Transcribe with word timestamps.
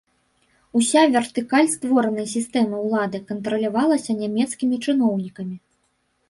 Уся 0.77 1.01
вертыкаль 1.15 1.69
створанай 1.73 2.25
сістэмы 2.35 2.79
ўлады 2.85 3.17
кантралявалася 3.33 4.17
нямецкімі 4.23 4.81
чыноўнікамі. 4.85 5.55